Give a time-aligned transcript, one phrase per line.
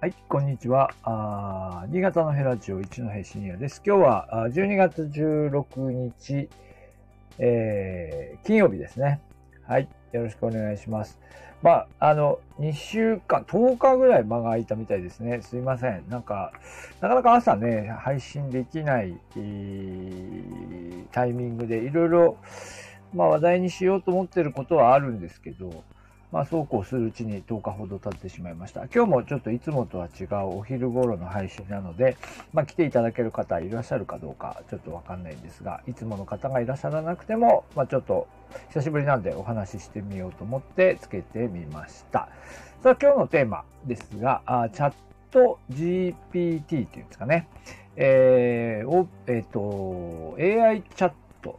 [0.00, 0.92] はい、こんにちは。
[1.02, 3.82] あ新潟のヘラジオ一戸深夜です。
[3.84, 6.48] 今日は12月16日、
[7.40, 9.20] えー、金曜日ですね。
[9.66, 11.18] はい、よろしくお願いします。
[11.62, 15.42] まあ、あの、2週間、10日ぐらい間が空いたみたいですね。
[15.42, 16.04] すいません。
[16.08, 16.52] なんか、
[17.00, 22.36] なかなか朝ね、配信できない、えー、タイミングでいろいろ、
[23.12, 25.82] まあ話題にしようと思ってることはあるんですけど、
[26.30, 28.84] まあ、そうこうするうちに10日ほど経ってしまいました。
[28.94, 32.18] 今日もちょっといつもとは違うお昼頃の配信なので、
[32.52, 38.28] まあ、来ていただける方いらっしゃるかどうかちょっとわかんないんですが、いつもの方がいらっしゃらなくても、まあ、ちょっと
[38.68, 42.28] 久しぶりなんでお話ししてみようと思ってつけてみました。
[42.82, 44.92] さあ、今日のテーマですが、あチャッ
[45.30, 46.14] ト GPT っ
[46.62, 47.48] ていうんですかね。
[47.96, 51.58] えー、おえっ、ー、と、AI チャット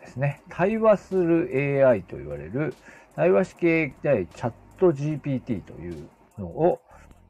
[0.00, 0.40] ですね。
[0.48, 2.74] 対話する AI と言われる、
[3.18, 3.92] 対話式 AI
[4.28, 6.80] チャット GPT というのを、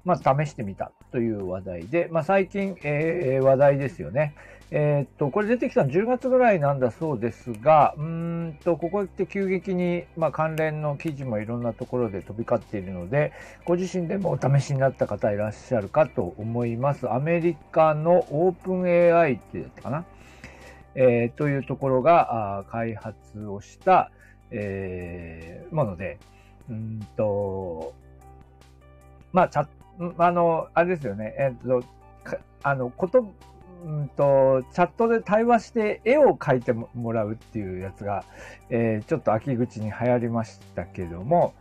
[0.04, 4.34] まあ、試してみたという話題で、まあ、最近、えー、話題ですよね。
[4.70, 13.32] えー、っと、これ出てきたの10月ぐらいなんだそうですが、うんと、ここって急激に、まあ、関連の記事もいろんなところで飛び交っているので、
[13.64, 17.10] ご自身でもお試しになった方いらっしゃるかと思います。
[17.10, 20.04] アメリカのオープン AI ってやったかな、
[20.94, 24.10] えー、というところが開発をした、
[24.50, 26.18] えー、もので、
[26.70, 27.94] うんと、
[29.32, 29.66] まあ、チャ
[30.18, 31.82] あの、あれですよね、えっ、と、
[32.62, 33.32] あの、こと、
[33.84, 38.24] うんと、チャットで対話して絵を描いてもらうっていうやつが、
[38.70, 41.54] えー、ちょっと秋口に流行りましたけども、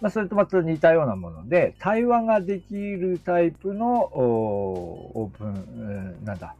[0.00, 6.56] まあ、それとまた似たようなもので、対話ができるタイプのオープン、なんだ、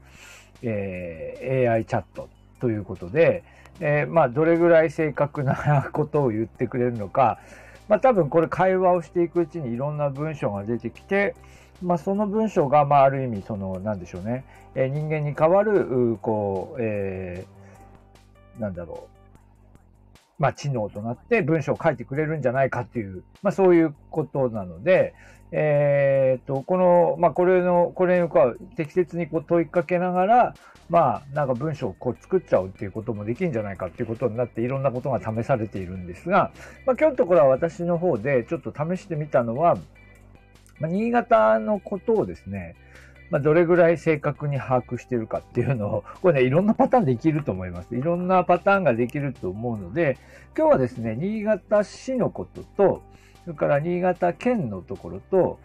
[0.63, 2.29] えー、AI チャット
[2.61, 3.43] ということで、
[3.81, 7.39] えー、まあ、どれぐらい正確なことを言ってくれるのか、
[7.89, 11.35] まあ、多分これ会話をしていくうちにいろんな文章が出てきて、
[11.83, 19.22] まあ、その文章が、まあ、ある意味、その、なんでしょうね、えー、人間に代わる、こう、えー、なんだろう、
[20.39, 25.15] まあ、知能となって文章を書いてくれるんじゃないかっていう、まあ、そういうことなので、
[25.53, 28.31] えー、っと、この、まあ、これの、これを
[28.77, 30.55] 適切にこう問いかけながら、
[30.89, 36.51] まあ、なんか文章をこう作っちゃうっていうこともできるんじゃないかっていうことになって、いろんなことが試されているんですが、
[36.87, 39.77] まあ、今日のところは私の方でちょっと試してみたのは、
[40.81, 42.75] まあ、新潟のことをですね、
[43.33, 47.97] まあ、どれぐらい正確に把握してるかっていうのを、 これね、いろんなパターンできると思います。
[47.97, 50.19] いろんなパターンができると思うので、
[50.55, 53.03] 今日はですね、新潟市のことと、
[53.45, 55.59] それから新潟県のところと、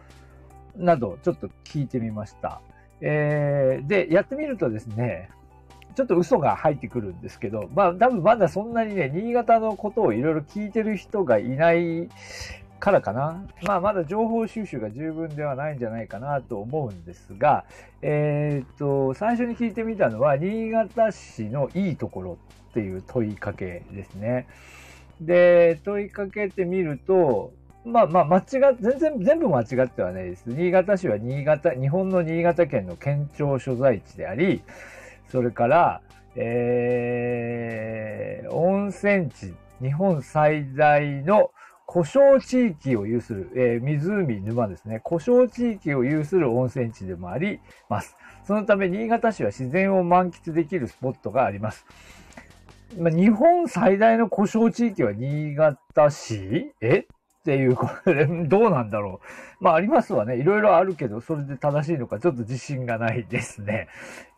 [0.78, 2.62] など、ちょっと聞いてみました。
[3.02, 5.30] えー、で、やってみるとですね、
[5.96, 12.08] ちょっと嘘が入ってくるんですけど、まあ多分まだそんなにね、新潟のことをいろいろ聞いてる人がいない
[12.80, 13.44] からかな。
[13.64, 17.66] まあまだ情報収集が十分ではないんじゃないかなと思うんですが、
[18.02, 22.38] えっ、と、最初に聞いてみたのは、新潟市のいいところ
[22.70, 24.48] っていう問いかけですね。
[25.22, 27.52] で、問いかけてみると、
[27.86, 28.44] まあまあ、間違
[28.80, 30.44] 全然、全部間違ってはないです。
[30.48, 34.62] 新潟市は新潟、日本の新潟県の県庁所在地であり、
[35.30, 36.02] それから、
[36.36, 41.52] えー、温泉地、日本最大の
[41.88, 45.00] 故障地域を有する、えー、湖、沼ですね。
[45.04, 48.18] 故障地域を有する温泉地でもあります。
[48.44, 51.86] そのため、新潟市は自然を満喫できるスポットがあります。
[53.00, 56.74] まあ、日本最大の故障地域は新潟市？
[56.82, 57.08] え？
[57.08, 59.22] っていう、これ、どうなんだろ
[59.62, 59.64] う。
[59.64, 60.36] まあ、ありますわね。
[60.36, 63.88] いろいろあるけど、それで正しいのか、ちょっと自信がないですね。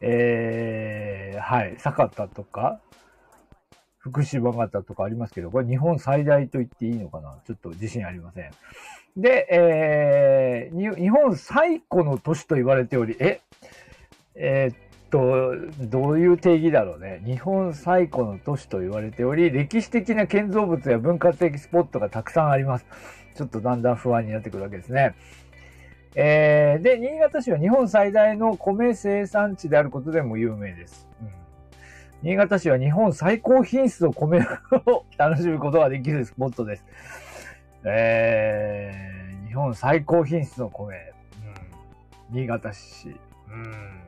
[0.02, 1.76] えー、はい。
[1.80, 2.80] 酒田とか、
[4.00, 7.36] 福島型とかありますけど、これ日本最大と言っていいのかな？
[7.46, 8.52] ちょっと自信ありません。
[9.18, 13.42] で、えー、日本最古の都市と言われており、え、
[14.36, 14.76] えー、っ
[15.10, 17.22] と、どういう定義だろうね？
[17.26, 22.86] 日本最古の都市と言われており、歴史的な建造物や文化的スポットがたくさんあります。
[23.36, 25.16] ちょっとだんだん不安になってくるわけですね。
[26.16, 31.08] えー、で、新潟市は日本最大の米生産地であることでも有名です。
[31.22, 31.39] うん
[32.22, 34.40] 新潟市は日本最高品質の米
[34.86, 36.86] を楽しむことができるスポットです。
[37.86, 40.96] えー、日本最高品質の米。
[42.32, 43.16] うん、新潟市。
[43.48, 44.00] うん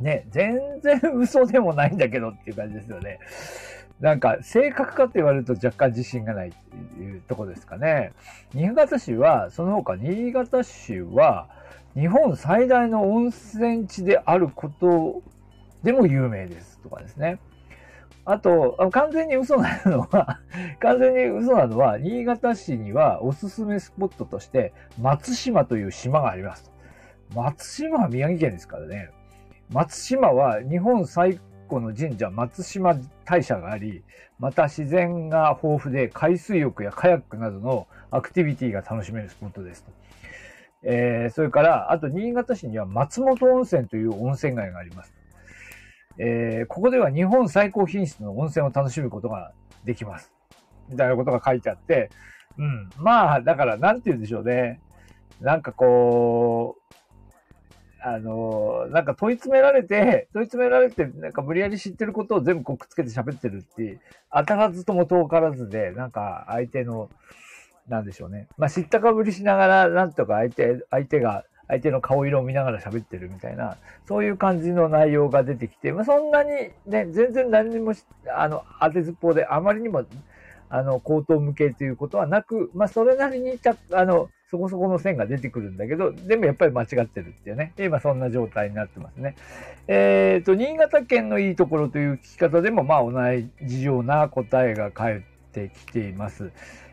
[0.00, 3.18] ね、全然嘘でもないんだけどっていう感じですよね。
[4.00, 8.12] なんか、正確かって言われると若干自信がないっていうとこですかね。
[8.54, 11.48] 新潟市は、その他新潟市は、
[11.94, 15.22] 日本最大の温泉地であること
[15.82, 17.38] でも有名ですとかですね。
[18.24, 20.40] あと、完全に嘘なのは、
[20.80, 26.70] 完全に嘘なのは、新潟市にはおすすめスポットとして、松島という島があります。
[27.34, 29.10] 松島は宮城県ですからね。
[29.72, 34.02] 松島は日本最古の神社、松島大社があり、
[34.38, 39.84] また自然が豊富で海水浴やカヤックなどのアクティビティが楽しめるスポットです。
[40.82, 45.12] えー、それから、あと新潟市には松本温泉という温泉街があります。
[46.18, 49.52] えー、ここでは日本最高品質の温泉を楽しむことが
[49.84, 50.32] できます。
[50.88, 52.10] みたいなことが書いてあって、
[52.58, 52.90] うん。
[52.96, 54.80] まあ、だから、なんて言うんでしょうね。
[55.40, 56.88] なんかこう、
[58.00, 63.98] あの、なんか問い詰められて、問い詰められて、なんか無理やり知ってることを全部こうくっつけて喋ってるって、
[64.32, 67.10] 当たらずとも遠からずで、なんか相手の、
[67.88, 68.48] なんでしょうね。
[68.56, 73.76] まあ知ったかぶりしながら、なんとか相手、相手が相手の顔色を見ながら喋ってるみたいな、
[74.06, 76.50] そういう感じの内容が出てきて、まあ、そんなに
[76.86, 77.92] ね、全然何にも
[78.34, 80.04] あの、当てずっぽうで、あまりにも、
[80.70, 83.58] あの、口頭向けということはなく、まあ、それなりに、
[83.92, 87.74] あの、そこそこの線が出てくるんだけど、でもやっぱり間違ってるっていうね。
[87.78, 89.36] 今そんな状態になってますね。
[89.88, 93.12] えっ、ー、と、新潟県のいいところという聞き方でも、まあ同
[93.66, 95.20] じような答えが返っ
[95.52, 96.50] てきています。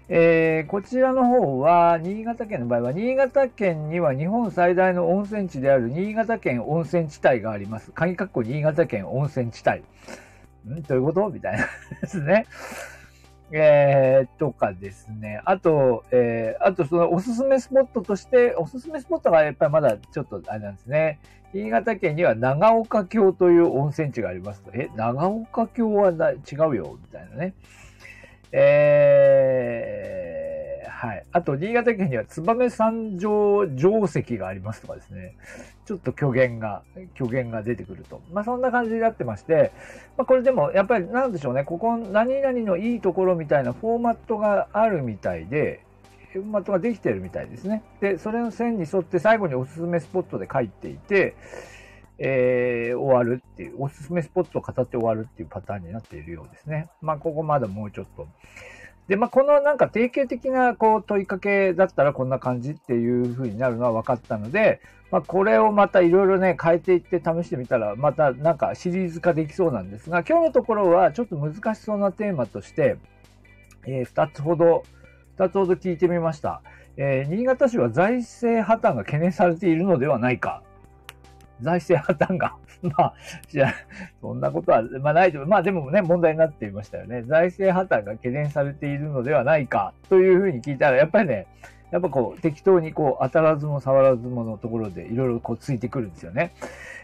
[0.07, 7.92] えー、こちらの方は、新潟県の場合は、新潟県には日本最大の温泉地である新潟県温泉地帯があります。
[7.92, 9.80] 鍵括弧新潟県温泉地帯。
[10.72, 10.84] ん？
[10.84, 11.30] どういうこと？
[11.30, 11.66] みたいな
[12.02, 12.46] ですね。
[13.52, 15.42] えー、とかですね。
[15.44, 21.19] あと、えー、あとそのおすすめスポットとして、おすすめスポットがやっぱりまだちょっとあれなんですね。
[21.51, 24.62] 新潟県には長岡峡という温泉地があります。
[24.74, 27.56] え、長岡峡は違うよ、みたいなね。
[28.57, 31.25] えー、はい。
[31.34, 35.36] あと、新潟県には燕三条城石がありますとかですね。
[35.86, 36.84] ちょっと虚言が、
[37.18, 38.22] 虚言が出てくると。
[38.31, 39.74] まあ、そんな感じになってまして、
[40.18, 41.66] まあ、これでも、やっぱり、なんでしょうね。
[41.66, 45.81] ここ、何々のいいところみたいなフォーマットがあるみたいで、
[46.31, 47.84] フォーマットができてるみたいですね。
[48.00, 51.36] で、それの線に沿って最後におすすめスポットで書いていて、
[52.18, 56.90] えー、終わるっていう、おすすめスポットを語って終わるっていうパターンになっているようですね。
[57.02, 58.28] まあ、ここまだもうちょっと。
[59.08, 64.82] で、まあ、このなんか定型的なこう問いかけだったらこんな感じっていう風になるのは分かったので、
[65.12, 72.98] まあ、これをまたいろいろね、変えていって試してみたら、またなんかシリーズ化できそうなんですが、今日のところはちょっと難しそうなテーマとして、
[73.86, 74.84] えー、2つほど、
[75.38, 76.62] 2つほど聞いてみました。
[76.98, 80.64] えー、新潟市は財政破綻が懸念されているのではないか。
[81.62, 82.56] 財政破綻が
[82.98, 83.13] まあ、
[83.48, 83.74] じゃ
[84.22, 87.24] そんなことは、まあないと、まあでもね、問題になっていましたよね。
[87.24, 91.48] 財政破綻が懸念されているのではないか、というふうに聞いたら、やっぱりね、
[91.92, 96.52] やっぱこう、適当にこう、当たらずも触らずものところでいろいろこう、ついてくるんですよね。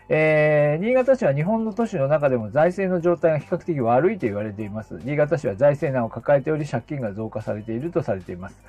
[0.10, 5.00] えー、新潟市は日本の都市の中でも財政の状態が比較的悪いと言われています。
[5.06, 8.60] 新潟市は財政難を抱えており、借金が増加されているとされています。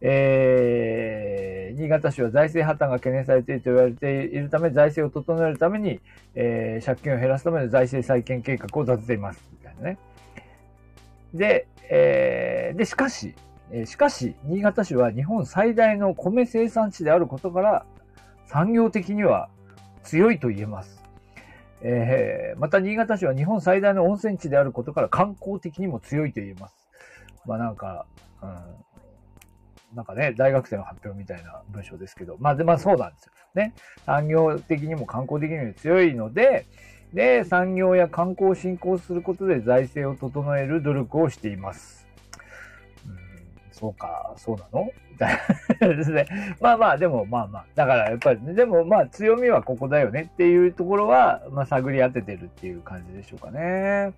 [0.00, 6.00] えー、新潟市は財政破綻が懸念されていると言われているため、財政を整えるために、
[6.34, 9.48] えー、借金を減らすための財政再建計画を立てています。
[9.52, 9.98] みたいなね。
[11.32, 13.36] で、えー、で、しかし、
[13.70, 17.86] えしかし、新潟市は日本最大の米生産地であることから、
[18.46, 19.48] 産業的には
[20.02, 21.04] 強いと言えます。
[21.80, 26.88] えー、また新潟市は日本最大の温泉地であることから観光的にも強いと言えます。
[27.46, 28.06] まあなんか、
[28.42, 28.50] うん、
[29.94, 33.32] なんかね、大学生の発表みたいな文章ですけど、まあ、で、まあそうなんですよ。
[33.54, 33.74] ね。
[34.04, 36.66] 産業的にも観光的にも強いので、
[37.12, 42.07] で、産業や観光を振興することで財政を整える努力をしています。
[43.78, 44.90] そうか、そうなの？
[45.12, 45.38] みたい
[45.80, 46.26] なですね。
[46.60, 54.12] まあまあ、でもまあまあ、だからやっぱり、ね、でもまあ強みはここだよねっていうところは、まあ探り当ててるっていう感じでしょうかね。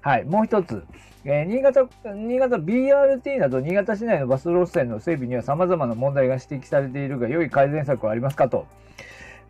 [0.00, 0.84] はい、もう一つ。
[1.24, 8.66] えー、新潟、新潟 BRT など新潟市内のバス路線の整備には様々な問題が指摘されているが、良い改善策はありますかと。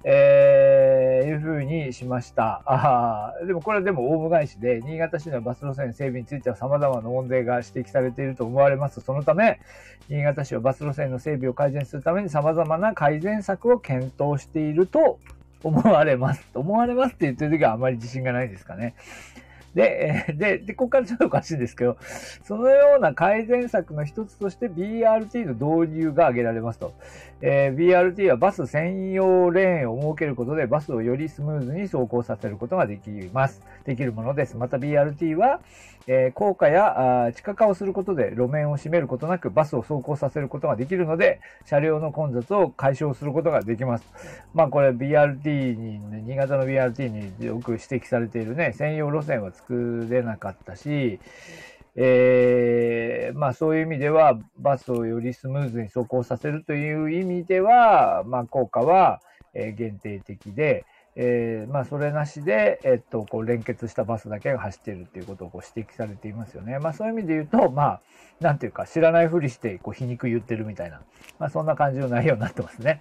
[0.04, 2.62] えー、いうふうにしました。
[2.66, 9.00] あでもこれはでもオウム返しで、新潟市のバス路線整備については様々な問題が指摘されていると思われます。
[9.00, 9.60] そのため、
[10.08, 15.18] 新潟市はバス路線の整備を改善するために様々な改善策を検討していると
[15.62, 16.44] 思われます。
[16.54, 18.94] 思われますって言ってる時はあまり自信がないですかね。
[19.74, 21.96] で、で、で、ここからちょっとおかしいんですけど、
[22.44, 26.94] そのような改善策の一つとして BRT の導入が挙げられますと。
[27.44, 33.62] えー、BRT はバス専用レーンを設けることでバスをよりスムーズに走行させることができます。
[33.84, 34.56] できるものです。
[34.56, 35.60] また BRT は、
[36.06, 44.04] えー、高架やあ地下化をすることで路面を占めることなくバスを走行させることができるので、車両の混雑を解消することができます。
[44.54, 51.20] まあこれ BRT に、新潟の BRT によく指摘されているね、専用路線は作れなかったし、
[51.94, 59.20] えー、まあそういう意味では、バスをよりスムーズに走行させるという意味では、まあ効果は
[59.54, 66.78] 限定的で、えー、まあそれなしで、えっと、こう連結したバスだけが走っているということをこう指摘されていますよね。
[66.78, 68.00] まあそういう意味で言うと、まあ、
[68.40, 71.02] なんていうか、知らないふりして、こう皮肉言ってるみたいな、
[71.38, 73.00] まあそんな感じの内容になってますね。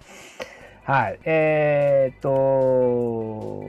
[0.84, 1.18] はい。
[1.24, 3.62] えー、っと、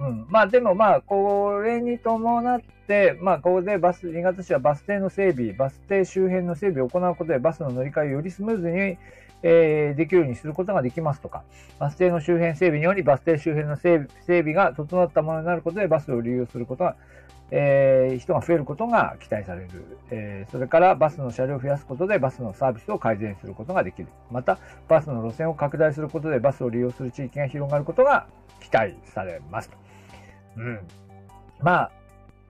[0.00, 0.26] うん。
[0.28, 8.98] まあでもまあ、これに伴って、まあここでバス、新潟市はバス停の整備、バス停周辺の整備を行うことでバスの乗り換えをよりスムーズに、
[9.42, 11.44] えー、できるようにすることができますとか、
[11.78, 16.96] バス停の周辺整備によりバス停周辺の整備が整ったものになることでバスを利用することが、
[17.50, 19.68] えー、人が増えることが期待される、
[20.10, 24.08] えー、それからバスの車両を増やすことでバスのサービスを改善することができる。
[24.30, 28.26] また、バスの路線を拡大することでバスを利用する地域が広がることが
[28.60, 29.89] 期待されますと。
[30.56, 30.80] うん。
[31.60, 31.90] まあ、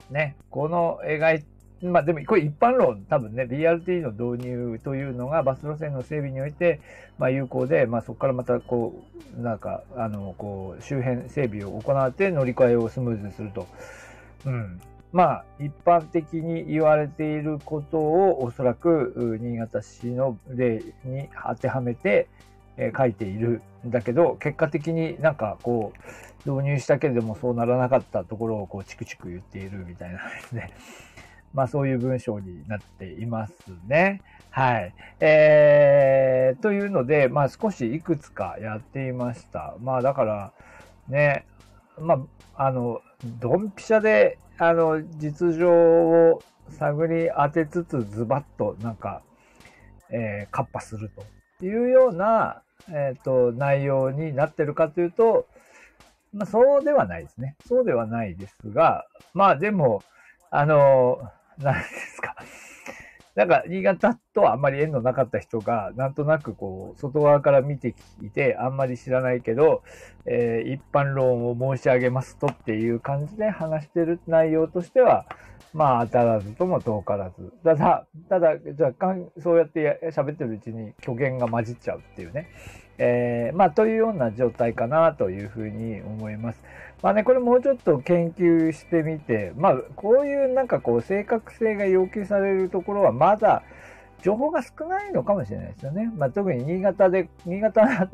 [0.09, 1.45] ね、この描い
[1.83, 6.79] まあでもこれ一般論多分ね BRT の導入というのがバス路線の整備において
[7.17, 9.01] まあ有効で、まあ、そこからまたこ
[9.37, 13.67] うなんかあのこう周辺整備を行って乗り換えをスムーズにすると、
[14.45, 14.81] うん、
[15.11, 22.27] まあ一般的に言われていることをおそらく新潟市の例に当てはめて、
[22.77, 25.93] え書いているんだけど結果的になんかこ
[26.45, 30.71] う導入したけれどもそうならなかったところをこうチクチク言っているみたいなですね。
[31.53, 33.53] まあそういう文章になっています
[33.85, 34.21] ね。
[34.49, 34.93] はい。
[35.19, 39.75] えー、というので、まあ少しいくつかやっていました。
[39.81, 40.53] まあだから、
[41.09, 41.45] ね、
[41.99, 42.25] ま
[42.55, 43.01] あ、あの、
[43.39, 49.21] ドンピシャで、あの、実情を探り当てつつ、ズバッとなんか、
[50.09, 51.23] えー、カッパすると
[51.65, 55.47] いうような、えっ、ー、と、内容になってるかというと、
[56.33, 57.55] まあそうではないですね。
[57.67, 60.03] そうではないですが、まあでも、
[60.49, 61.19] あの、
[61.57, 62.35] 何ですか。
[63.35, 69.83] なんか、新潟とはあんまり縁のなかった人が、なんとなくこう、外側から見ていて、あんまり知らないけど、
[70.25, 75.25] えー、一般論を申し上げますとっていう感じで話してる内容としては、
[75.73, 77.53] まあ、当たらずとも遠からず。
[77.63, 82.49] ただ、ただ、若干、そうやって喋ってるうちに虚言が混じっちゃうっていうね。
[83.03, 86.61] えー、まあ、というような状態かなというふうに思います。
[87.01, 93.63] まあね、これもうちょっと研究してみて、まあ、こういうなんかこう、正確性が要求されるところはまだ、
[94.21, 96.11] 情報が少ないのかもしれないですよね。
[96.15, 98.07] まあ、特に新潟で、新潟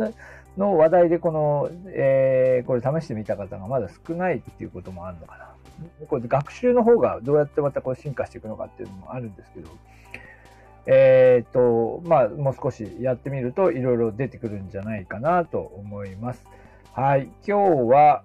[0.58, 6.08] の話題でこの、えー、これ試してみた方がまだ少ないっていうこともあるのかな。
[6.08, 9.70] これ学習の方がどうやってまたこう進化していくのかっていうのもあるんですけど、
[10.88, 16.46] えっ、と、まあ、もう少しやってみるといろいろ出てくるんじゃないかなと思います。
[16.94, 17.30] はい。
[17.46, 18.24] 今日は、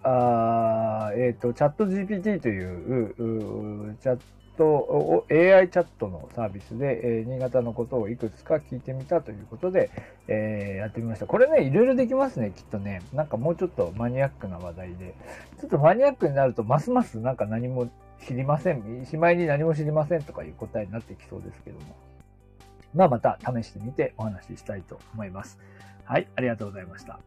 [1.08, 4.18] あえっ、と、チャット GPT というチャッ
[4.56, 9.90] ト、AI チャットのサービスで、えー、新潟のことをいくつか聞いてみたということで、
[10.28, 11.26] えー、やってみました。
[11.26, 13.02] これね、いろいろできますね、きっとね。
[13.12, 15.14] なんかもうちょっとマニアックな話題で。
[15.60, 17.90] ちょっとマニアックになると、ますますなんか何も
[18.26, 19.04] 知りません。
[19.04, 21.96] しまいに何も知りませんとかいう答えになってきそうですけども。
[22.94, 25.58] まあ、また試してみてお話ししたいと思います。
[26.04, 27.20] はい、ありがとうございました。